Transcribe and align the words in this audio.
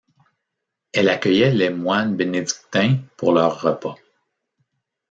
Elle 0.93 1.09
accueillait 1.09 1.53
les 1.53 1.69
moines 1.69 2.15
bénédictins 2.15 2.97
pour 3.17 3.33
leur 3.33 3.61
repas. 3.61 3.97